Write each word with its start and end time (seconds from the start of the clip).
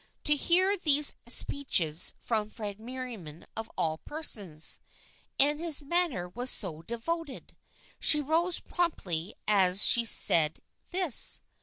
To 0.23 0.35
hear 0.35 0.79
these 0.79 1.15
speeches 1.27 2.15
from 2.19 2.49
Fred 2.49 2.79
Merriam 2.79 3.43
of 3.55 3.69
all 3.77 3.99
persons! 3.99 4.79
And 5.39 5.59
his 5.59 5.79
manner 5.79 6.27
was 6.27 6.49
so 6.49 6.81
devoted! 6.81 7.55
She 7.99 8.19
rose 8.19 8.59
promptly 8.59 9.35
as 9.47 9.85
she 9.85 10.03
said 10.03 10.61
this. 10.89 11.43